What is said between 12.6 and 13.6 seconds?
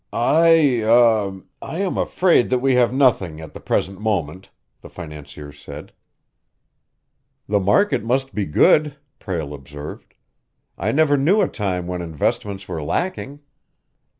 were lacking."